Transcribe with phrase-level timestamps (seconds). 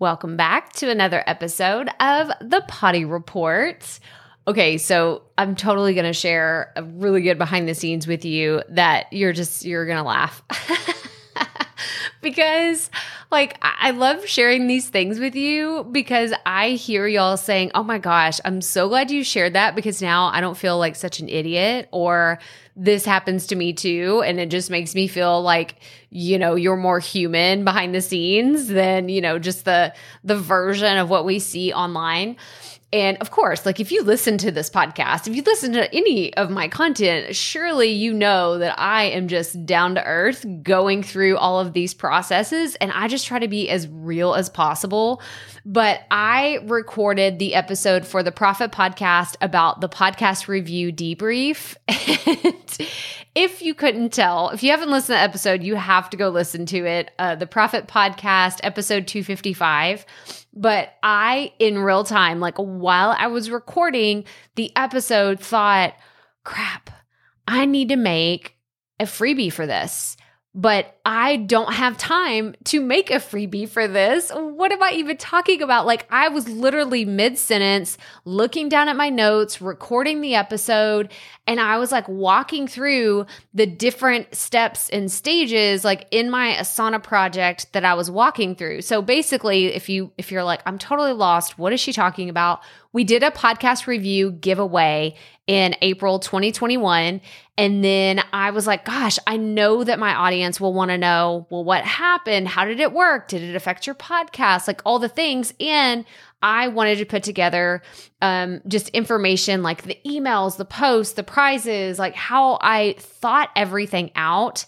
[0.00, 4.00] Welcome back to another episode of the Potty Report.
[4.48, 8.60] Okay, so I'm totally going to share a really good behind the scenes with you
[8.70, 10.42] that you're just you're going to laugh.
[12.22, 12.90] because
[13.34, 17.98] like I love sharing these things with you because I hear y'all saying, "Oh my
[17.98, 21.28] gosh, I'm so glad you shared that because now I don't feel like such an
[21.28, 22.38] idiot or
[22.76, 25.76] this happens to me too and it just makes me feel like
[26.10, 29.92] you know you're more human behind the scenes than you know just the
[30.24, 32.36] the version of what we see online
[32.94, 36.32] and of course, like if you listen to this podcast, if you listen to any
[36.34, 41.36] of my content, surely you know that I am just down to earth going through
[41.36, 45.20] all of these processes and I just try to be as real as possible.
[45.66, 51.74] But I recorded the episode for the Profit podcast about the podcast review debrief.
[53.34, 56.28] If you couldn't tell, if you haven't listened to the episode, you have to go
[56.28, 57.10] listen to it.
[57.18, 60.06] Uh, the Profit podcast, episode 255
[60.54, 65.94] but I, in real time, like while I was recording the episode, thought,
[66.44, 66.90] crap,
[67.48, 68.56] I need to make
[69.00, 70.16] a freebie for this
[70.54, 74.30] but I don't have time to make a freebie for this.
[74.30, 75.84] What am I even talking about?
[75.84, 81.10] Like, I was literally mid sentence looking down at my notes, recording the episode,
[81.48, 87.02] and I was like walking through the different steps and stages, like in my Asana
[87.02, 88.82] project that I was walking through.
[88.82, 92.60] So basically, if you, if you're like, I'm totally lost, what is she talking about?
[92.94, 95.16] We did a podcast review giveaway
[95.48, 97.20] in April 2021.
[97.58, 101.46] And then I was like, gosh, I know that my audience will want to know,
[101.50, 102.46] well, what happened?
[102.46, 103.26] How did it work?
[103.26, 104.68] Did it affect your podcast?
[104.68, 105.52] Like all the things.
[105.58, 106.04] And
[106.40, 107.82] I wanted to put together
[108.22, 114.12] um, just information like the emails, the posts, the prizes, like how I thought everything
[114.14, 114.66] out.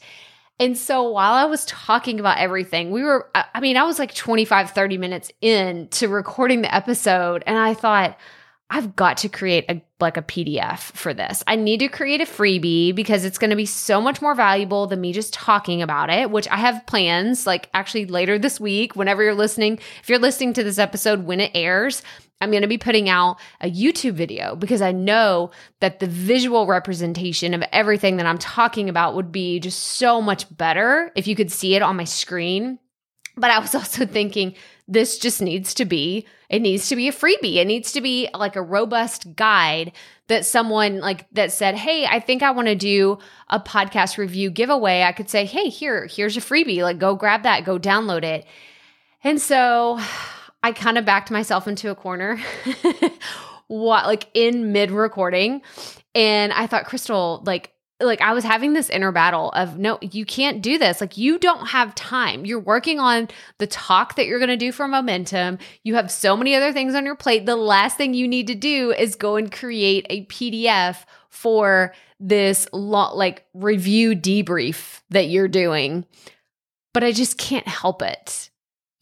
[0.58, 4.14] And so while I was talking about everything, we were, I mean, I was like
[4.14, 7.44] 25, 30 minutes in to recording the episode.
[7.46, 8.18] And I thought,
[8.68, 11.42] I've got to create a like a PDF for this.
[11.46, 14.86] I need to create a freebie because it's going to be so much more valuable
[14.86, 18.96] than me just talking about it, which I have plans like actually later this week
[18.96, 19.78] whenever you're listening.
[20.02, 22.02] If you're listening to this episode when it airs,
[22.40, 26.66] I'm going to be putting out a YouTube video because I know that the visual
[26.66, 31.34] representation of everything that I'm talking about would be just so much better if you
[31.34, 32.78] could see it on my screen.
[33.36, 34.54] But I was also thinking
[34.88, 37.56] this just needs to be it needs to be a freebie.
[37.56, 39.92] It needs to be like a robust guide
[40.28, 43.18] that someone like that said hey i think i want to do
[43.48, 45.02] a podcast review giveaway.
[45.02, 46.82] I could say hey here here's a freebie.
[46.82, 48.46] Like go grab that go download it.
[49.24, 49.98] And so
[50.66, 52.38] i kind of backed myself into a corner
[53.68, 55.62] what like in mid recording
[56.14, 60.26] and i thought Krystal like like I was having this inner battle of no, you
[60.26, 61.00] can't do this.
[61.00, 62.44] Like you don't have time.
[62.44, 63.28] You're working on
[63.58, 65.58] the talk that you're going to do for momentum.
[65.82, 67.46] You have so many other things on your plate.
[67.46, 72.68] The last thing you need to do is go and create a PDF for this
[72.72, 76.04] lo- like review debrief that you're doing.
[76.92, 78.50] But I just can't help it.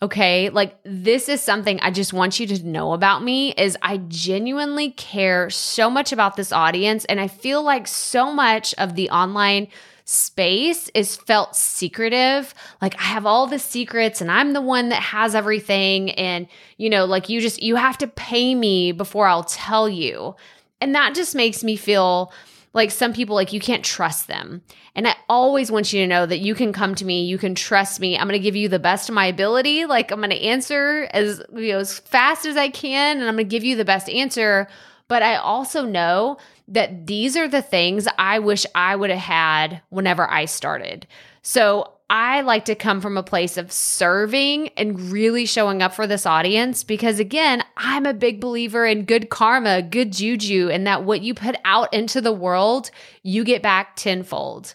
[0.04, 0.50] Okay.
[0.50, 4.90] Like this is something I just want you to know about me is I genuinely
[4.90, 7.06] care so much about this audience.
[7.06, 9.68] And I feel like so much of the online
[10.04, 12.52] space is felt secretive.
[12.82, 16.10] Like I have all the secrets and I'm the one that has everything.
[16.10, 20.36] And, you know, like you just, you have to pay me before I'll tell you.
[20.82, 22.30] And that just makes me feel
[22.74, 24.60] like some people like you can't trust them.
[24.94, 27.54] And i always want you to know that you can come to me you can
[27.54, 28.18] trust me.
[28.18, 29.86] I'm going to give you the best of my ability.
[29.86, 33.36] Like i'm going to answer as you know as fast as i can and i'm
[33.36, 34.68] going to give you the best answer.
[35.08, 36.36] But i also know
[36.68, 41.06] that these are the things i wish i would have had whenever i started.
[41.42, 46.06] So I like to come from a place of serving and really showing up for
[46.06, 51.04] this audience because, again, I'm a big believer in good karma, good juju, and that
[51.04, 52.90] what you put out into the world,
[53.22, 54.74] you get back tenfold.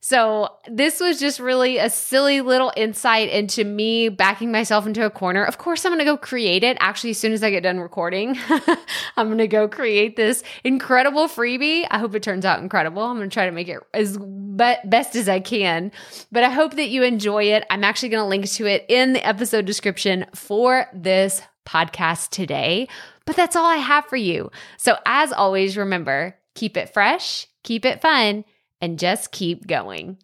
[0.00, 5.10] So, this was just really a silly little insight into me backing myself into a
[5.10, 5.42] corner.
[5.42, 6.76] Of course, I'm going to go create it.
[6.80, 8.38] Actually, as soon as I get done recording,
[9.16, 11.86] I'm going to go create this incredible freebie.
[11.90, 13.02] I hope it turns out incredible.
[13.02, 14.18] I'm going to try to make it as
[14.58, 15.90] be- best as I can.
[16.30, 17.64] But I hope that you enjoy it.
[17.70, 22.88] I'm actually going to link to it in the episode description for this podcast today.
[23.24, 24.50] But that's all I have for you.
[24.76, 28.44] So, as always, remember keep it fresh, keep it fun
[28.80, 30.18] and just keep going.